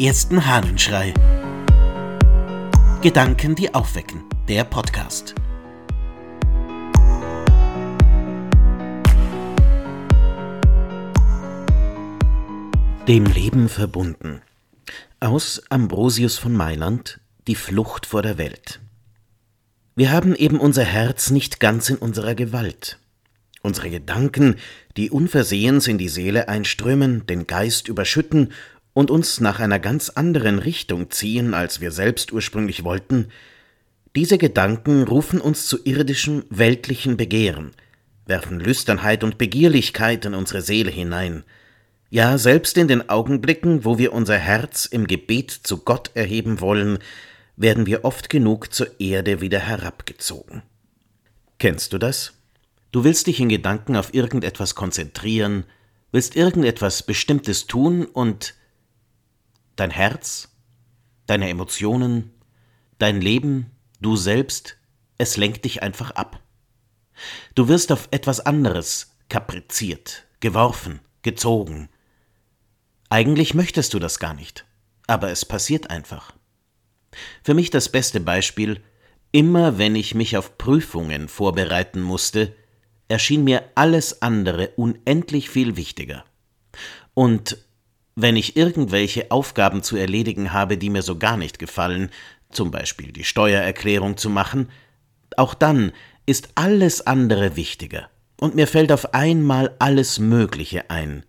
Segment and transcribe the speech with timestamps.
[0.00, 1.12] ersten Hahnenschrei.
[3.02, 4.24] Gedanken, die aufwecken.
[4.48, 5.34] Der Podcast.
[13.06, 14.40] Dem Leben verbunden.
[15.20, 18.80] Aus Ambrosius von Mailand Die Flucht vor der Welt.
[19.96, 22.98] Wir haben eben unser Herz nicht ganz in unserer Gewalt.
[23.60, 24.56] Unsere Gedanken,
[24.96, 28.54] die unversehens in die Seele einströmen, den Geist überschütten
[28.92, 33.28] und uns nach einer ganz anderen Richtung ziehen, als wir selbst ursprünglich wollten,
[34.16, 37.70] diese Gedanken rufen uns zu irdischem, weltlichen Begehren,
[38.26, 41.44] werfen Lüsternheit und Begierlichkeit in unsere Seele hinein,
[42.10, 46.98] ja selbst in den Augenblicken, wo wir unser Herz im Gebet zu Gott erheben wollen,
[47.56, 50.62] werden wir oft genug zur Erde wieder herabgezogen.
[51.58, 52.32] Kennst du das?
[52.90, 55.64] Du willst dich in Gedanken auf irgendetwas konzentrieren,
[56.10, 58.54] willst irgendetwas Bestimmtes tun und
[59.80, 60.48] dein Herz,
[61.26, 62.30] deine Emotionen,
[62.98, 64.76] dein Leben, du selbst,
[65.16, 66.40] es lenkt dich einfach ab.
[67.54, 71.88] Du wirst auf etwas anderes kapriziert, geworfen, gezogen.
[73.08, 74.66] Eigentlich möchtest du das gar nicht,
[75.06, 76.34] aber es passiert einfach.
[77.42, 78.82] Für mich das beste Beispiel,
[79.32, 82.54] immer wenn ich mich auf Prüfungen vorbereiten musste,
[83.08, 86.24] erschien mir alles andere unendlich viel wichtiger.
[87.14, 87.58] Und
[88.16, 92.10] wenn ich irgendwelche Aufgaben zu erledigen habe, die mir so gar nicht gefallen,
[92.50, 94.68] zum Beispiel die Steuererklärung zu machen,
[95.36, 95.92] auch dann
[96.26, 101.24] ist alles andere wichtiger, und mir fällt auf einmal alles Mögliche ein.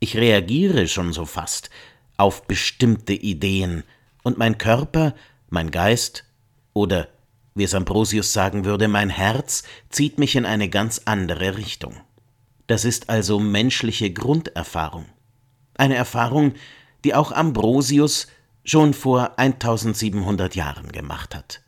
[0.00, 1.70] Ich reagiere schon so fast
[2.16, 3.84] auf bestimmte Ideen,
[4.22, 5.14] und mein Körper,
[5.48, 6.24] mein Geist
[6.74, 7.08] oder
[7.54, 11.96] wie es Ambrosius sagen würde, mein Herz zieht mich in eine ganz andere Richtung.
[12.66, 15.06] Das ist also menschliche Grunderfahrung.
[15.78, 16.52] Eine Erfahrung,
[17.04, 18.26] die auch Ambrosius
[18.64, 21.62] schon vor 1700 Jahren gemacht hat.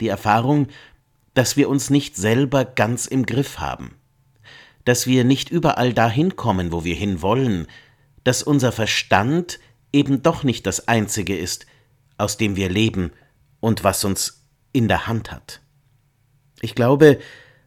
[0.00, 0.66] Die Erfahrung,
[1.34, 3.94] dass wir uns nicht selber ganz im Griff haben,
[4.84, 7.68] dass wir nicht überall dahin kommen, wo wir hinwollen,
[8.24, 9.60] dass unser Verstand
[9.92, 11.66] eben doch nicht das Einzige ist,
[12.18, 13.12] aus dem wir leben
[13.60, 15.60] und was uns in der Hand hat.
[16.60, 17.18] Ich glaube,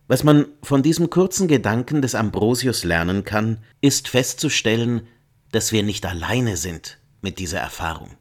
[0.07, 5.07] was man von diesem kurzen Gedanken des Ambrosius lernen kann, ist festzustellen,
[5.53, 8.17] dass wir nicht alleine sind mit dieser Erfahrung.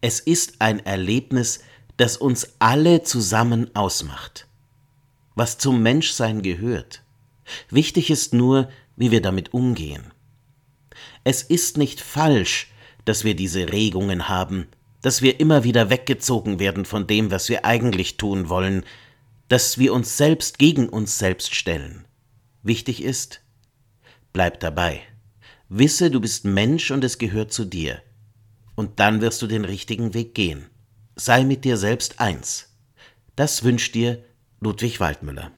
[0.00, 1.60] Es ist ein Erlebnis,
[1.96, 4.46] das uns alle zusammen ausmacht,
[5.34, 7.02] was zum Menschsein gehört.
[7.68, 10.12] Wichtig ist nur, wie wir damit umgehen.
[11.24, 12.72] Es ist nicht falsch,
[13.04, 14.68] dass wir diese Regungen haben,
[15.02, 18.84] dass wir immer wieder weggezogen werden von dem, was wir eigentlich tun wollen,
[19.48, 22.04] dass wir uns selbst gegen uns selbst stellen.
[22.62, 23.42] Wichtig ist,
[24.32, 25.02] bleib dabei.
[25.72, 28.02] Wisse, du bist Mensch und es gehört zu dir.
[28.74, 30.66] Und dann wirst du den richtigen Weg gehen.
[31.14, 32.76] Sei mit dir selbst eins.
[33.36, 34.24] Das wünscht dir
[34.58, 35.52] Ludwig Waldmüller.